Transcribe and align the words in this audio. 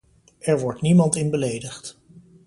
Er 0.39 0.59
wordt 0.59 0.81
niemand 0.81 1.15
in 1.15 1.29
beledigd. 1.29 1.99